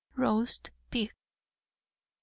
[0.15, 1.09] ROAST PIG.
[1.11, 1.19] Mrs.